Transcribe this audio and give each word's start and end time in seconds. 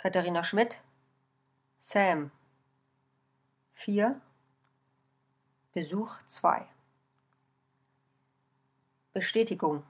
Katharina 0.00 0.44
Schmidt, 0.44 0.76
Sam 1.80 2.30
4 3.74 4.20
Besuch 5.72 6.14
2 6.28 6.64
Bestätigung 9.12 9.82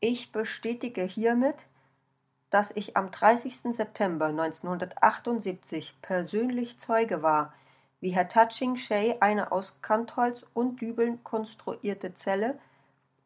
Ich 0.00 0.32
bestätige 0.32 1.04
hiermit, 1.04 1.54
dass 2.50 2.72
ich 2.72 2.96
am 2.96 3.12
30. 3.12 3.76
September 3.76 4.26
1978 4.26 5.94
persönlich 6.02 6.80
Zeuge 6.80 7.22
war, 7.22 7.54
wie 8.00 8.10
Herr 8.10 8.28
Touching 8.28 8.76
Shay 8.76 9.18
eine 9.20 9.52
aus 9.52 9.80
Kantholz 9.82 10.44
und 10.52 10.80
Dübeln 10.80 11.22
konstruierte 11.22 12.12
Zelle, 12.14 12.58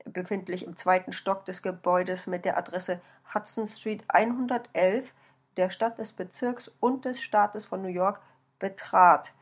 befindlich 0.05 0.63
im 0.63 0.77
zweiten 0.77 1.15
Stock 1.15 1.47
des 1.47 1.63
Gebäudes 1.63 2.27
mit 2.27 2.45
der 2.45 2.59
Adresse 2.59 3.01
Hudson 3.35 3.67
Street 3.67 4.05
111 4.09 5.13
der 5.57 5.71
Stadt 5.71 5.99
des 5.99 6.13
Bezirks 6.13 6.73
und 6.81 7.05
des 7.05 7.21
Staates 7.21 7.67
von 7.67 7.83
New 7.83 7.89
York 7.89 8.21
betrat. 8.59 9.33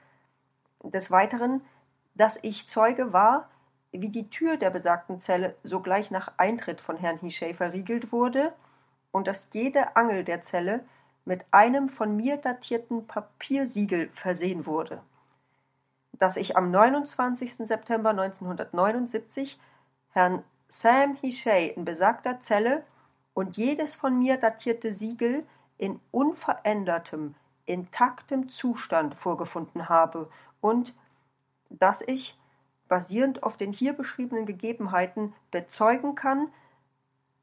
Des 0.83 1.11
Weiteren, 1.11 1.62
dass 2.14 2.38
ich 2.42 2.69
Zeuge 2.69 3.12
war, 3.12 3.48
wie 3.92 4.09
die 4.09 4.28
Tür 4.30 4.56
der 4.56 4.70
besagten 4.70 5.20
Zelle 5.20 5.55
sogleich 5.64 6.11
nach 6.11 6.33
Eintritt 6.37 6.80
von 6.80 6.97
Herrn 6.97 7.19
Hichet 7.19 7.56
verriegelt 7.56 8.12
wurde 8.12 8.52
und 9.12 9.27
dass 9.27 9.48
jede 9.52 9.97
Angel 9.97 10.25
der 10.25 10.42
Zelle 10.42 10.84
mit 11.25 11.45
einem 11.50 11.89
von 11.89 12.16
mir 12.16 12.36
datierten 12.36 13.06
Papiersiegel 13.06 14.11
versehen 14.14 14.66
wurde. 14.66 15.02
Dass 16.12 16.36
ich 16.36 16.56
am 16.56 16.70
29. 16.70 17.55
September 17.55 18.11
1979 18.11 19.59
Herrn 20.11 20.42
Sam 20.69 21.16
Hichet 21.16 21.77
in 21.77 21.84
besagter 21.84 22.41
Zelle 22.41 22.84
und 23.38 23.56
jedes 23.56 23.95
von 23.95 24.19
mir 24.19 24.37
datierte 24.37 24.92
Siegel 24.92 25.47
in 25.77 26.01
unverändertem, 26.10 27.37
intaktem 27.66 28.48
Zustand 28.48 29.14
vorgefunden 29.14 29.89
habe 29.89 30.28
und 30.61 30.92
dass 31.70 32.00
ich, 32.00 32.36
basierend 32.89 33.44
auf 33.44 33.56
den 33.56 33.72
hier 33.72 33.92
beschriebenen 33.92 34.44
Gegebenheiten, 34.44 35.34
bezeugen 35.53 36.16
kann, 36.16 36.48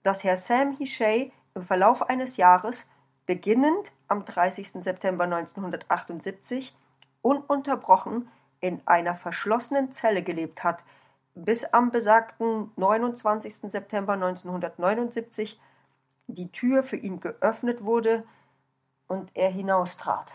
dass 0.04 0.26
Herr 0.26 0.38
Sam 0.38 0.76
Hichet 0.76 1.32
im 1.54 1.64
Verlauf 1.64 2.10
eines 2.10 2.36
Jahres, 2.36 2.86
beginnend 3.26 3.94
am 4.10 4.26
30. 4.26 4.84
September 4.84 5.24
1978, 5.24 6.76
ununterbrochen 7.22 8.28
in 8.60 8.82
einer 8.86 9.16
verschlossenen 9.16 9.94
Zelle 9.94 10.24
gelebt 10.24 10.62
hat, 10.62 10.80
bis 11.36 11.64
am 11.64 11.92
besagten 11.92 12.70
29. 12.76 13.72
September 13.72 14.12
1979 14.12 15.58
die 16.28 16.52
Tür 16.52 16.84
für 16.84 16.98
ihn 16.98 17.20
geöffnet 17.20 17.84
wurde 17.84 18.28
und 19.08 19.32
er 19.36 19.50
hinaustrat. 19.50 20.32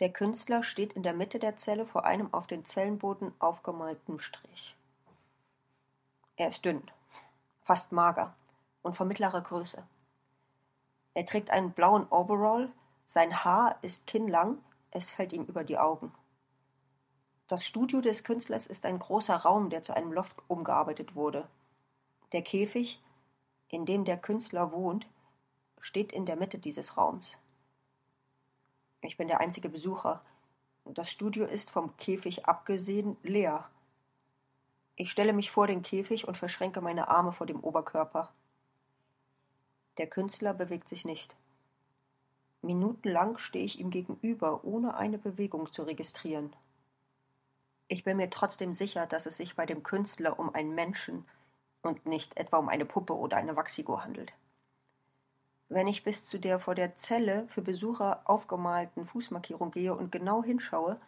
Der 0.00 0.12
Künstler 0.12 0.62
steht 0.62 0.92
in 0.92 1.02
der 1.02 1.12
Mitte 1.12 1.40
der 1.40 1.56
Zelle 1.56 1.84
vor 1.84 2.04
einem 2.04 2.32
auf 2.32 2.46
den 2.46 2.64
Zellenboden 2.64 3.32
aufgemalten 3.40 4.20
Strich. 4.20 4.76
Er 6.36 6.50
ist 6.50 6.64
dünn, 6.64 6.88
fast 7.62 7.90
mager 7.90 8.36
und 8.82 8.94
von 8.94 9.08
mittlerer 9.08 9.40
Größe. 9.40 9.82
Er 11.14 11.26
trägt 11.26 11.50
einen 11.50 11.72
blauen 11.72 12.06
Overall, 12.10 12.70
sein 13.08 13.44
Haar 13.44 13.76
ist 13.82 14.06
kinnlang, 14.06 14.58
es 14.92 15.10
fällt 15.10 15.32
ihm 15.32 15.44
über 15.46 15.64
die 15.64 15.78
Augen. 15.78 16.12
Das 17.48 17.64
Studio 17.64 18.02
des 18.02 18.24
Künstlers 18.24 18.66
ist 18.66 18.84
ein 18.84 18.98
großer 18.98 19.34
Raum, 19.34 19.70
der 19.70 19.82
zu 19.82 19.96
einem 19.96 20.12
Loft 20.12 20.36
umgearbeitet 20.48 21.14
wurde. 21.14 21.48
Der 22.32 22.42
Käfig, 22.42 23.02
in 23.68 23.86
dem 23.86 24.04
der 24.04 24.18
Künstler 24.18 24.70
wohnt, 24.70 25.06
steht 25.80 26.12
in 26.12 26.26
der 26.26 26.36
Mitte 26.36 26.58
dieses 26.58 26.98
Raums. 26.98 27.38
Ich 29.00 29.16
bin 29.16 29.28
der 29.28 29.40
einzige 29.40 29.70
Besucher. 29.70 30.22
Das 30.84 31.10
Studio 31.10 31.46
ist 31.46 31.70
vom 31.70 31.96
Käfig 31.96 32.44
abgesehen 32.44 33.16
leer. 33.22 33.70
Ich 34.96 35.10
stelle 35.10 35.32
mich 35.32 35.50
vor 35.50 35.66
den 35.66 35.82
Käfig 35.82 36.28
und 36.28 36.36
verschränke 36.36 36.82
meine 36.82 37.08
Arme 37.08 37.32
vor 37.32 37.46
dem 37.46 37.60
Oberkörper. 37.60 38.30
Der 39.96 40.06
Künstler 40.06 40.52
bewegt 40.52 40.88
sich 40.88 41.06
nicht. 41.06 41.34
Minutenlang 42.60 43.38
stehe 43.38 43.64
ich 43.64 43.78
ihm 43.78 43.90
gegenüber, 43.90 44.64
ohne 44.64 44.96
eine 44.96 45.16
Bewegung 45.16 45.72
zu 45.72 45.84
registrieren. 45.84 46.54
Ich 47.88 48.04
bin 48.04 48.18
mir 48.18 48.28
trotzdem 48.28 48.74
sicher, 48.74 49.06
dass 49.06 49.24
es 49.24 49.38
sich 49.38 49.56
bei 49.56 49.64
dem 49.64 49.82
Künstler 49.82 50.38
um 50.38 50.54
einen 50.54 50.74
Menschen 50.74 51.26
und 51.82 52.04
nicht 52.04 52.36
etwa 52.36 52.58
um 52.58 52.68
eine 52.68 52.84
Puppe 52.84 53.16
oder 53.16 53.38
eine 53.38 53.56
Wachsfigur 53.56 54.04
handelt. 54.04 54.32
Wenn 55.70 55.86
ich 55.86 56.04
bis 56.04 56.26
zu 56.26 56.38
der 56.38 56.60
vor 56.60 56.74
der 56.74 56.96
Zelle 56.96 57.46
für 57.48 57.62
Besucher 57.62 58.22
aufgemalten 58.24 59.06
Fußmarkierung 59.06 59.70
gehe 59.70 59.94
und 59.94 60.12
genau 60.12 60.42
hinschaue, 60.42 61.00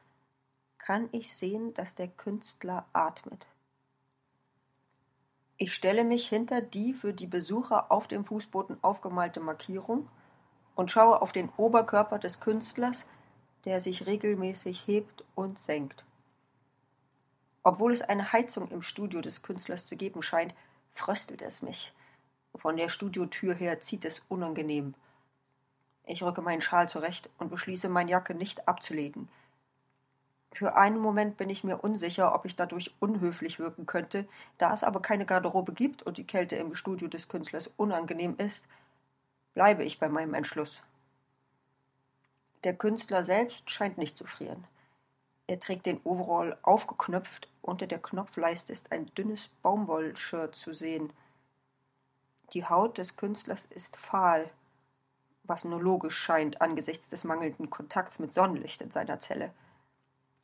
kann 0.79 1.09
ich 1.13 1.35
sehen, 1.35 1.75
dass 1.75 1.95
der 1.95 2.09
Künstler 2.09 2.87
atmet. 2.93 3.47
Ich 5.59 5.75
stelle 5.75 6.05
mich 6.05 6.29
hinter 6.29 6.63
die 6.63 6.95
für 6.95 7.13
die 7.13 7.27
Besucher 7.27 7.93
auf 7.93 8.09
dem 8.09 8.25
Fußboden 8.25 8.83
aufgemalte 8.83 9.41
Markierung 9.41 10.09
und 10.75 10.91
schaue 10.91 11.21
auf 11.21 11.33
den 11.33 11.51
Oberkörper 11.59 12.19
des 12.19 12.41
Künstlers, 12.41 13.05
der 13.67 13.83
sich 13.83 14.07
regelmäßig 14.07 14.87
hebt 14.87 15.23
und 15.35 15.59
senkt. 15.59 16.05
Obwohl 17.63 17.93
es 17.93 18.03
eine 18.03 18.33
Heizung 18.33 18.71
im 18.71 18.83
Studio 18.83 19.21
des 19.21 19.43
Künstlers 19.43 19.87
zu 19.87 19.97
geben 19.97 20.23
scheint, 20.23 20.55
fröstelt 20.95 21.43
es 21.43 21.63
mich. 21.63 21.93
Von 22.55 22.77
der 22.77 22.89
Studiotür 22.89 23.55
her 23.55 23.81
zieht 23.81 24.05
es 24.05 24.25
unangenehm. 24.29 24.95
Ich 26.05 26.23
rücke 26.23 26.43
meinen 26.43 26.63
Schal 26.63 26.89
zurecht 26.89 27.31
und 27.39 27.51
beschließe, 27.51 27.89
meine 27.89 28.11
Jacke 28.11 28.35
nicht 28.35 28.67
abzulegen. 28.67 29.29
Für 30.53 30.75
einen 30.75 30.99
Moment 30.99 31.37
bin 31.37 31.49
ich 31.49 31.63
mir 31.63 31.79
unsicher, 31.79 32.35
ob 32.35 32.45
ich 32.45 32.57
dadurch 32.57 32.93
unhöflich 32.99 33.59
wirken 33.59 33.87
könnte, 33.87 34.27
da 34.59 34.75
es 34.75 34.83
aber 34.83 35.01
keine 35.01 35.25
Garderobe 35.25 35.73
gibt 35.73 36.03
und 36.03 36.19
die 36.19 36.27
Kälte 36.27 36.57
im 36.57 36.75
Studio 36.75 37.07
des 37.07 37.29
Künstlers 37.29 37.71
unangenehm 37.77 38.35
ist, 38.39 38.65
bleibe 39.55 39.85
ich 39.85 40.01
bei 40.01 40.09
meinem 40.09 40.35
Entschluss. 40.35 40.83
Der 42.65 42.75
Künstler 42.75 43.25
selbst 43.25 43.71
scheint 43.71 43.97
nicht 43.97 44.17
zu 44.17 44.27
frieren. 44.27 44.65
Er 45.51 45.59
trägt 45.59 45.87
den 45.87 46.01
Overall 46.05 46.57
aufgeknöpft, 46.63 47.49
unter 47.61 47.89
der 47.89 47.99
Knopfleiste 47.99 48.73
ist 48.73 48.93
ein 48.93 49.13
dünnes 49.17 49.49
Baumwollshirt 49.63 50.55
zu 50.55 50.73
sehen. 50.73 51.13
Die 52.53 52.67
Haut 52.67 52.99
des 52.99 53.17
Künstlers 53.17 53.65
ist 53.65 53.97
fahl, 53.97 54.49
was 55.43 55.65
nur 55.65 55.83
logisch 55.83 56.17
scheint 56.17 56.63
angesichts 56.63 57.09
des 57.09 57.25
mangelnden 57.25 57.69
Kontakts 57.69 58.21
mit 58.21 58.33
Sonnenlicht 58.33 58.81
in 58.81 58.93
seiner 58.93 59.19
Zelle. 59.19 59.53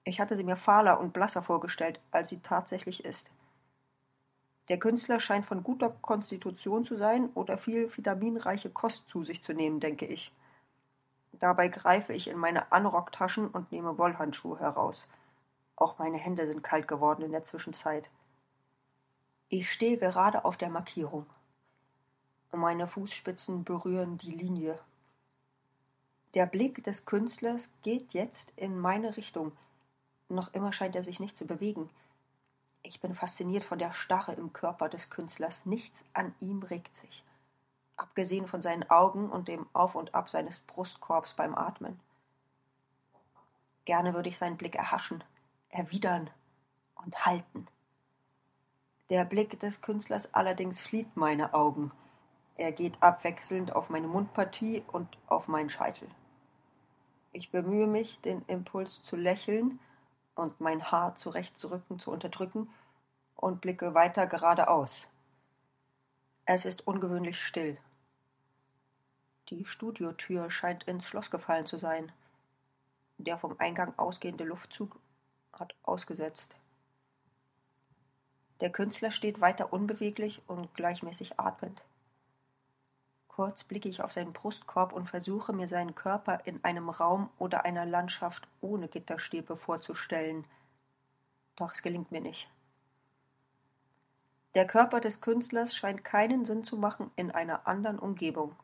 Ich 0.02 0.18
hatte 0.18 0.36
sie 0.36 0.42
mir 0.42 0.56
fahler 0.56 0.98
und 0.98 1.12
blasser 1.12 1.44
vorgestellt, 1.44 2.00
als 2.10 2.30
sie 2.30 2.40
tatsächlich 2.40 3.04
ist. 3.04 3.30
Der 4.68 4.80
Künstler 4.80 5.20
scheint 5.20 5.46
von 5.46 5.62
guter 5.62 5.90
Konstitution 5.90 6.84
zu 6.84 6.96
sein 6.96 7.30
oder 7.34 7.58
viel 7.58 7.96
vitaminreiche 7.96 8.70
Kost 8.70 9.08
zu 9.08 9.22
sich 9.22 9.40
zu 9.44 9.52
nehmen, 9.52 9.78
denke 9.78 10.06
ich. 10.06 10.32
Dabei 11.40 11.68
greife 11.68 12.12
ich 12.12 12.28
in 12.28 12.38
meine 12.38 12.72
Anorak-Taschen 12.72 13.48
und 13.48 13.70
nehme 13.70 13.98
Wollhandschuhe 13.98 14.58
heraus. 14.58 15.06
Auch 15.76 15.98
meine 15.98 16.16
Hände 16.16 16.46
sind 16.46 16.62
kalt 16.62 16.88
geworden 16.88 17.22
in 17.22 17.32
der 17.32 17.44
Zwischenzeit. 17.44 18.08
Ich 19.48 19.70
stehe 19.70 19.98
gerade 19.98 20.44
auf 20.44 20.56
der 20.56 20.70
Markierung. 20.70 21.26
Meine 22.52 22.88
Fußspitzen 22.88 23.64
berühren 23.64 24.16
die 24.16 24.30
Linie. 24.30 24.78
Der 26.34 26.46
Blick 26.46 26.82
des 26.84 27.04
Künstlers 27.04 27.68
geht 27.82 28.14
jetzt 28.14 28.52
in 28.56 28.78
meine 28.78 29.16
Richtung. 29.16 29.52
Noch 30.28 30.54
immer 30.54 30.72
scheint 30.72 30.96
er 30.96 31.04
sich 31.04 31.20
nicht 31.20 31.36
zu 31.36 31.46
bewegen. 31.46 31.90
Ich 32.82 33.00
bin 33.00 33.14
fasziniert 33.14 33.64
von 33.64 33.78
der 33.78 33.92
Starre 33.92 34.32
im 34.32 34.52
Körper 34.52 34.88
des 34.88 35.10
Künstlers. 35.10 35.66
Nichts 35.66 36.04
an 36.14 36.34
ihm 36.40 36.62
regt 36.62 36.94
sich 36.94 37.24
abgesehen 37.96 38.46
von 38.46 38.62
seinen 38.62 38.88
Augen 38.90 39.30
und 39.30 39.48
dem 39.48 39.66
Auf 39.72 39.94
und 39.94 40.14
Ab 40.14 40.30
seines 40.30 40.60
Brustkorbs 40.60 41.34
beim 41.34 41.54
Atmen. 41.54 41.98
Gerne 43.84 44.14
würde 44.14 44.28
ich 44.28 44.38
seinen 44.38 44.56
Blick 44.56 44.74
erhaschen, 44.74 45.22
erwidern 45.70 46.30
und 47.04 47.24
halten. 47.24 47.66
Der 49.10 49.24
Blick 49.24 49.60
des 49.60 49.80
Künstlers 49.82 50.34
allerdings 50.34 50.80
flieht 50.80 51.16
meine 51.16 51.54
Augen. 51.54 51.92
Er 52.56 52.72
geht 52.72 53.00
abwechselnd 53.02 53.74
auf 53.74 53.88
meine 53.88 54.08
Mundpartie 54.08 54.82
und 54.88 55.16
auf 55.28 55.46
meinen 55.46 55.70
Scheitel. 55.70 56.08
Ich 57.32 57.50
bemühe 57.50 57.86
mich, 57.86 58.20
den 58.22 58.42
Impuls 58.46 59.02
zu 59.02 59.14
lächeln 59.14 59.78
und 60.34 60.60
mein 60.60 60.90
Haar 60.90 61.14
zurechtzurücken 61.14 61.98
zu 61.98 62.10
unterdrücken 62.10 62.68
und 63.36 63.60
blicke 63.60 63.94
weiter 63.94 64.26
geradeaus. 64.26 65.06
Es 66.44 66.64
ist 66.64 66.86
ungewöhnlich 66.86 67.40
still. 67.40 67.78
Die 69.50 69.64
Studiotür 69.64 70.50
scheint 70.50 70.84
ins 70.84 71.04
Schloss 71.04 71.30
gefallen 71.30 71.66
zu 71.66 71.78
sein. 71.78 72.10
Der 73.18 73.38
vom 73.38 73.54
Eingang 73.58 73.96
ausgehende 73.96 74.44
Luftzug 74.44 74.98
hat 75.52 75.74
ausgesetzt. 75.84 76.56
Der 78.60 78.70
Künstler 78.70 79.10
steht 79.10 79.40
weiter 79.40 79.72
unbeweglich 79.72 80.42
und 80.46 80.74
gleichmäßig 80.74 81.38
atmend. 81.38 81.82
Kurz 83.28 83.64
blicke 83.64 83.88
ich 83.88 84.02
auf 84.02 84.12
seinen 84.12 84.32
Brustkorb 84.32 84.92
und 84.94 85.10
versuche 85.10 85.52
mir 85.52 85.68
seinen 85.68 85.94
Körper 85.94 86.40
in 86.46 86.64
einem 86.64 86.88
Raum 86.88 87.28
oder 87.38 87.66
einer 87.66 87.84
Landschaft 87.84 88.48
ohne 88.62 88.88
Gitterstäbe 88.88 89.56
vorzustellen. 89.56 90.44
Doch 91.54 91.74
es 91.74 91.82
gelingt 91.82 92.10
mir 92.10 92.22
nicht. 92.22 92.50
Der 94.54 94.66
Körper 94.66 95.00
des 95.00 95.20
Künstlers 95.20 95.76
scheint 95.76 96.02
keinen 96.02 96.46
Sinn 96.46 96.64
zu 96.64 96.78
machen 96.78 97.10
in 97.14 97.30
einer 97.30 97.68
anderen 97.68 97.98
Umgebung. 97.98 98.56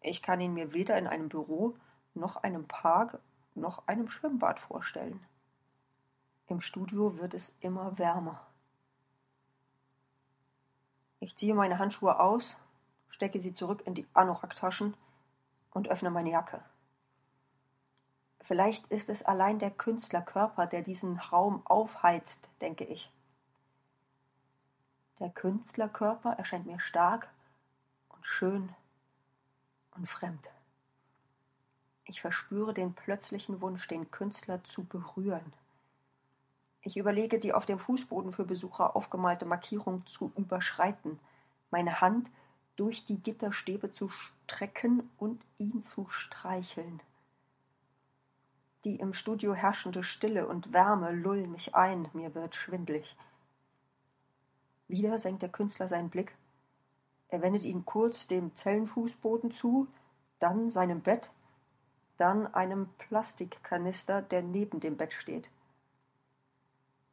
Ich 0.00 0.22
kann 0.22 0.40
ihn 0.40 0.54
mir 0.54 0.72
weder 0.72 0.96
in 0.98 1.06
einem 1.06 1.28
Büro, 1.28 1.76
noch 2.14 2.36
einem 2.36 2.66
Park, 2.66 3.18
noch 3.54 3.86
einem 3.86 4.08
Schwimmbad 4.08 4.58
vorstellen. 4.58 5.24
Im 6.46 6.60
Studio 6.60 7.18
wird 7.18 7.34
es 7.34 7.52
immer 7.60 7.98
wärmer. 7.98 8.46
Ich 11.20 11.36
ziehe 11.36 11.54
meine 11.54 11.78
Handschuhe 11.78 12.18
aus, 12.18 12.56
stecke 13.10 13.40
sie 13.40 13.52
zurück 13.52 13.82
in 13.84 13.94
die 13.94 14.06
Anorak-Taschen 14.14 14.96
und 15.70 15.88
öffne 15.88 16.10
meine 16.10 16.30
Jacke. 16.30 16.64
Vielleicht 18.40 18.86
ist 18.86 19.10
es 19.10 19.22
allein 19.22 19.58
der 19.58 19.70
Künstlerkörper, 19.70 20.66
der 20.66 20.82
diesen 20.82 21.18
Raum 21.18 21.64
aufheizt, 21.66 22.48
denke 22.62 22.84
ich. 22.84 23.12
Der 25.18 25.28
Künstlerkörper 25.28 26.32
erscheint 26.32 26.64
mir 26.64 26.80
stark 26.80 27.28
und 28.08 28.26
schön 28.26 28.74
und 29.96 30.08
fremd. 30.08 30.50
Ich 32.04 32.20
verspüre 32.20 32.74
den 32.74 32.94
plötzlichen 32.94 33.60
Wunsch, 33.60 33.86
den 33.88 34.10
Künstler 34.10 34.62
zu 34.64 34.84
berühren. 34.84 35.52
Ich 36.82 36.96
überlege, 36.96 37.38
die 37.38 37.52
auf 37.52 37.66
dem 37.66 37.78
Fußboden 37.78 38.32
für 38.32 38.44
Besucher 38.44 38.96
aufgemalte 38.96 39.44
Markierung 39.44 40.06
zu 40.06 40.32
überschreiten, 40.36 41.20
meine 41.70 42.00
Hand 42.00 42.30
durch 42.76 43.04
die 43.04 43.20
Gitterstäbe 43.20 43.92
zu 43.92 44.08
strecken 44.08 45.10
und 45.18 45.42
ihn 45.58 45.82
zu 45.82 46.08
streicheln. 46.08 47.00
Die 48.84 48.96
im 48.96 49.12
Studio 49.12 49.52
herrschende 49.52 50.02
Stille 50.02 50.46
und 50.46 50.72
Wärme 50.72 51.12
lullen 51.12 51.52
mich 51.52 51.74
ein, 51.74 52.08
mir 52.14 52.34
wird 52.34 52.54
schwindlig. 52.54 53.14
Wieder 54.88 55.18
senkt 55.18 55.42
der 55.42 55.50
Künstler 55.50 55.86
seinen 55.86 56.08
Blick. 56.08 56.34
Er 57.30 57.42
wendet 57.42 57.64
ihn 57.64 57.84
kurz 57.84 58.26
dem 58.26 58.54
Zellenfußboden 58.56 59.52
zu, 59.52 59.86
dann 60.40 60.70
seinem 60.70 61.00
Bett, 61.00 61.30
dann 62.16 62.52
einem 62.54 62.88
Plastikkanister, 62.98 64.20
der 64.20 64.42
neben 64.42 64.80
dem 64.80 64.96
Bett 64.96 65.12
steht. 65.12 65.48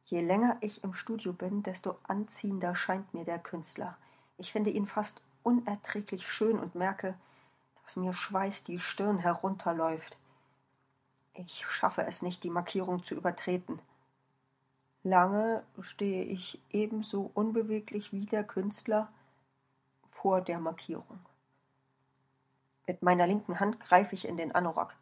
Je 0.04 0.20
länger 0.20 0.56
ich 0.60 0.82
im 0.82 0.94
Studio 0.94 1.32
bin, 1.32 1.62
desto 1.62 1.98
anziehender 2.02 2.74
scheint 2.74 3.14
mir 3.14 3.24
der 3.24 3.38
Künstler. 3.38 3.96
Ich 4.38 4.52
finde 4.52 4.70
ihn 4.70 4.86
fast 4.86 5.20
unerträglich 5.42 6.30
schön 6.32 6.58
und 6.58 6.74
merke, 6.74 7.14
dass 7.82 7.96
mir 7.96 8.12
Schweiß 8.12 8.64
die 8.64 8.80
Stirn 8.80 9.18
herunterläuft. 9.18 10.16
Ich 11.34 11.64
schaffe 11.68 12.04
es 12.06 12.22
nicht, 12.22 12.42
die 12.42 12.50
Markierung 12.50 13.04
zu 13.04 13.14
übertreten. 13.14 13.78
Lange 15.04 15.62
stehe 15.80 16.24
ich 16.24 16.60
ebenso 16.70 17.30
unbeweglich 17.34 18.12
wie 18.12 18.26
der 18.26 18.44
Künstler 18.44 19.08
vor 20.22 20.40
der 20.40 20.58
Markierung. 20.58 21.20
Mit 22.86 23.02
meiner 23.02 23.26
linken 23.26 23.60
Hand 23.60 23.80
greife 23.80 24.14
ich 24.14 24.26
in 24.26 24.36
den 24.36 24.52
Anorak. 24.52 24.96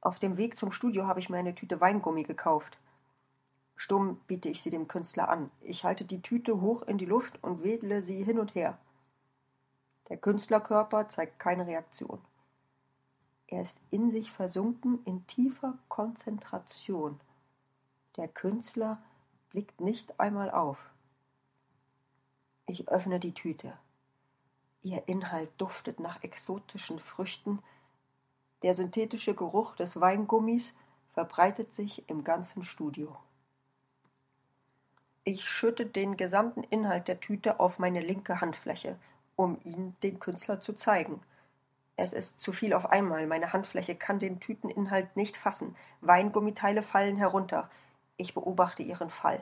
Auf 0.00 0.18
dem 0.18 0.36
Weg 0.36 0.56
zum 0.56 0.72
Studio 0.72 1.06
habe 1.06 1.20
ich 1.20 1.28
mir 1.28 1.38
eine 1.38 1.54
Tüte 1.54 1.80
Weingummi 1.80 2.22
gekauft. 2.22 2.78
Stumm 3.76 4.20
biete 4.26 4.48
ich 4.48 4.62
sie 4.62 4.70
dem 4.70 4.88
Künstler 4.88 5.28
an. 5.28 5.50
Ich 5.60 5.84
halte 5.84 6.04
die 6.04 6.22
Tüte 6.22 6.60
hoch 6.60 6.82
in 6.82 6.98
die 6.98 7.06
Luft 7.06 7.42
und 7.42 7.62
wedle 7.62 8.02
sie 8.02 8.24
hin 8.24 8.38
und 8.38 8.54
her. 8.54 8.78
Der 10.08 10.16
Künstlerkörper 10.16 11.08
zeigt 11.08 11.38
keine 11.38 11.66
Reaktion. 11.66 12.20
Er 13.46 13.62
ist 13.62 13.78
in 13.90 14.10
sich 14.10 14.32
versunken 14.32 15.04
in 15.04 15.26
tiefer 15.26 15.78
Konzentration. 15.88 17.20
Der 18.16 18.28
Künstler 18.28 18.98
blickt 19.50 19.80
nicht 19.80 20.18
einmal 20.18 20.50
auf. 20.50 20.78
Ich 22.66 22.88
öffne 22.88 23.20
die 23.20 23.32
Tüte. 23.32 23.78
Ihr 24.82 25.06
Inhalt 25.06 25.50
duftet 25.58 26.00
nach 26.00 26.22
exotischen 26.22 26.98
Früchten. 26.98 27.60
Der 28.62 28.74
synthetische 28.74 29.34
Geruch 29.34 29.76
des 29.76 30.00
Weingummis 30.00 30.72
verbreitet 31.12 31.74
sich 31.74 32.08
im 32.08 32.24
ganzen 32.24 32.64
Studio. 32.64 33.16
Ich 35.24 35.44
schütte 35.44 35.84
den 35.84 36.16
gesamten 36.16 36.62
Inhalt 36.64 37.08
der 37.08 37.20
Tüte 37.20 37.60
auf 37.60 37.78
meine 37.78 38.00
linke 38.00 38.40
Handfläche, 38.40 38.98
um 39.36 39.58
ihn 39.64 39.94
dem 40.02 40.20
Künstler 40.20 40.60
zu 40.60 40.72
zeigen. 40.72 41.20
Es 41.96 42.12
ist 42.12 42.40
zu 42.40 42.52
viel 42.52 42.72
auf 42.72 42.86
einmal, 42.86 43.26
meine 43.26 43.52
Handfläche 43.52 43.96
kann 43.96 44.20
den 44.20 44.38
Tüteninhalt 44.38 45.16
nicht 45.16 45.36
fassen. 45.36 45.74
Weingummiteile 46.00 46.82
fallen 46.82 47.16
herunter. 47.16 47.68
Ich 48.16 48.34
beobachte 48.34 48.82
ihren 48.84 49.10
Fall. 49.10 49.40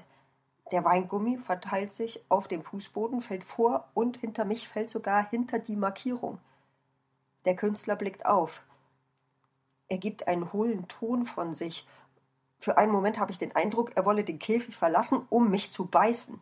Der 0.73 0.85
Weingummi 0.85 1.39
verteilt 1.39 1.93
sich 1.93 2.21
auf 2.29 2.49
dem 2.49 2.63
Fußboden, 2.63 3.23
fällt 3.23 3.45
vor 3.45 3.89
und 3.95 4.17
hinter 4.17 4.45
mich 4.45 4.69
fällt 4.69 4.91
sogar 4.91 5.29
hinter 5.31 5.59
die 5.59 5.77
Markierung. 5.77 6.39
Der 7.45 7.55
Künstler 7.55 7.95
blickt 7.95 8.27
auf. 8.27 8.63
Er 9.89 9.99
gibt 9.99 10.27
einen 10.27 10.53
hohlen 10.53 10.89
Ton 10.89 11.27
von 11.27 11.55
sich. 11.55 11.87
Für 12.59 12.79
einen 12.79 12.91
Moment 12.91 13.19
habe 13.19 13.31
ich 13.31 13.39
den 13.39 13.55
Eindruck, 13.55 13.93
er 13.95 14.05
wolle 14.05 14.25
den 14.25 14.41
Käfig 14.41 14.77
verlassen, 14.77 15.25
um 15.31 15.51
mich 15.51 15.71
zu 15.71 15.87
beißen. 15.87 16.41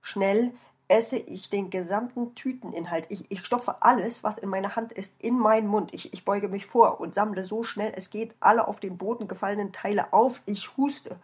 Schnell 0.00 0.54
esse 0.86 1.16
ich 1.16 1.50
den 1.50 1.70
gesamten 1.70 2.36
Tüteninhalt. 2.36 3.06
Ich, 3.08 3.28
ich 3.30 3.44
stopfe 3.44 3.82
alles, 3.82 4.22
was 4.22 4.38
in 4.38 4.48
meiner 4.48 4.76
Hand 4.76 4.92
ist, 4.92 5.20
in 5.20 5.36
meinen 5.36 5.66
Mund. 5.66 5.92
Ich, 5.92 6.12
ich 6.12 6.24
beuge 6.24 6.46
mich 6.46 6.66
vor 6.66 7.00
und 7.00 7.14
sammle 7.14 7.44
so 7.44 7.64
schnell 7.64 7.92
es 7.96 8.10
geht 8.10 8.36
alle 8.38 8.68
auf 8.68 8.78
den 8.78 8.96
Boden 8.96 9.26
gefallenen 9.26 9.72
Teile 9.72 10.12
auf. 10.12 10.42
Ich 10.46 10.76
huste. 10.76 11.18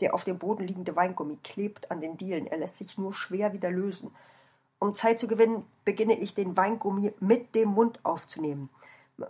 Der 0.00 0.14
auf 0.14 0.24
dem 0.24 0.38
Boden 0.38 0.66
liegende 0.66 0.96
Weingummi 0.96 1.38
klebt 1.42 1.90
an 1.90 2.00
den 2.00 2.16
Dielen, 2.16 2.46
er 2.46 2.58
lässt 2.58 2.78
sich 2.78 2.96
nur 2.96 3.12
schwer 3.12 3.52
wieder 3.52 3.70
lösen. 3.70 4.10
Um 4.78 4.94
Zeit 4.94 5.20
zu 5.20 5.28
gewinnen, 5.28 5.66
beginne 5.84 6.18
ich 6.18 6.34
den 6.34 6.56
Weingummi 6.56 7.12
mit 7.20 7.54
dem 7.54 7.70
Mund 7.70 8.00
aufzunehmen. 8.02 8.70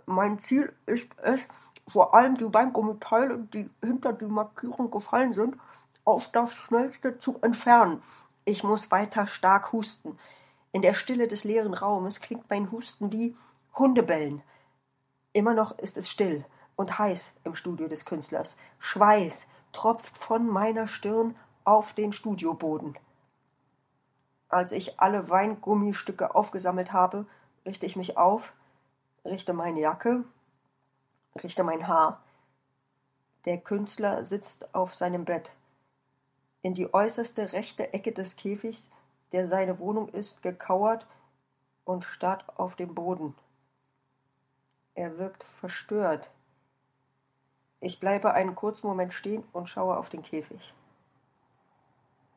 Mein 0.05 0.39
Ziel 0.41 0.71
ist 0.85 1.09
es, 1.21 1.47
vor 1.87 2.13
allem 2.13 2.37
die 2.37 2.53
Weingummiteile, 2.53 3.39
die 3.53 3.69
hinter 3.81 4.13
die 4.13 4.25
Markierung 4.25 4.89
gefallen 4.89 5.33
sind, 5.33 5.57
auf 6.05 6.31
das 6.31 6.53
Schnellste 6.53 7.19
zu 7.19 7.37
entfernen. 7.41 8.01
Ich 8.45 8.63
muss 8.63 8.91
weiter 8.91 9.27
stark 9.27 9.73
husten. 9.73 10.17
In 10.71 10.81
der 10.81 10.93
Stille 10.93 11.27
des 11.27 11.43
leeren 11.43 11.73
Raumes 11.73 12.21
klingt 12.21 12.49
mein 12.49 12.71
Husten 12.71 13.11
wie 13.11 13.35
Hundebellen. 13.75 14.41
Immer 15.33 15.53
noch 15.53 15.77
ist 15.79 15.97
es 15.97 16.09
still 16.09 16.45
und 16.75 16.97
heiß 16.97 17.33
im 17.43 17.55
Studio 17.55 17.87
des 17.87 18.05
Künstlers. 18.05 18.57
Schweiß, 18.79 19.47
tropft 19.71 20.17
von 20.17 20.47
meiner 20.47 20.87
Stirn 20.87 21.35
auf 21.63 21.93
den 21.93 22.13
Studioboden. 22.13 22.97
Als 24.49 24.71
ich 24.71 24.99
alle 24.99 25.29
Weingummistücke 25.29 26.35
aufgesammelt 26.35 26.91
habe, 26.91 27.25
richte 27.65 27.85
ich 27.85 27.95
mich 27.95 28.17
auf, 28.17 28.53
richte 29.23 29.53
meine 29.53 29.79
Jacke, 29.79 30.25
richte 31.41 31.63
mein 31.63 31.87
Haar. 31.87 32.21
Der 33.45 33.57
Künstler 33.57 34.25
sitzt 34.25 34.75
auf 34.75 34.93
seinem 34.93 35.25
Bett. 35.25 35.51
In 36.61 36.75
die 36.75 36.93
äußerste 36.93 37.53
rechte 37.53 37.93
Ecke 37.93 38.11
des 38.11 38.35
Käfigs, 38.35 38.89
der 39.31 39.47
seine 39.47 39.79
Wohnung 39.79 40.09
ist, 40.09 40.41
gekauert 40.41 41.07
und 41.85 42.03
starrt 42.03 42.59
auf 42.59 42.75
den 42.75 42.93
Boden. 42.93 43.35
Er 44.93 45.17
wirkt 45.17 45.43
verstört. 45.43 46.29
Ich 47.83 47.99
bleibe 47.99 48.35
einen 48.35 48.53
kurzen 48.53 48.85
Moment 48.85 49.11
stehen 49.11 49.43
und 49.53 49.67
schaue 49.67 49.97
auf 49.97 50.09
den 50.09 50.21
Käfig. 50.21 50.75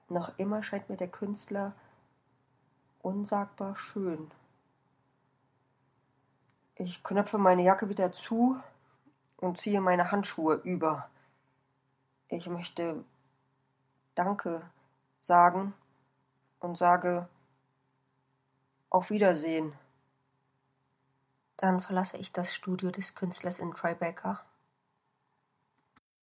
Noch 0.09 0.39
immer 0.39 0.63
scheint 0.63 0.89
mir 0.89 0.97
der 0.97 1.09
Künstler 1.09 1.75
unsagbar 3.03 3.77
schön. 3.77 4.31
Ich 6.77 7.05
knöpfe 7.05 7.37
meine 7.37 7.63
Jacke 7.63 7.91
wieder 7.91 8.11
zu 8.11 8.59
und 9.37 9.61
ziehe 9.61 9.83
meine 9.83 10.11
Handschuhe 10.11 10.55
über. 10.55 11.11
Ich 12.29 12.47
möchte 12.49 13.05
Danke 14.15 14.63
sagen 15.21 15.75
und 16.61 16.79
sage 16.79 17.29
Auf 18.89 19.11
Wiedersehen. 19.11 19.75
Dann 21.59 21.83
verlasse 21.83 22.17
ich 22.17 22.33
das 22.33 22.55
Studio 22.55 22.91
des 22.91 23.15
Künstlers 23.15 23.59
in 23.59 23.73
Tribeca 23.73 24.43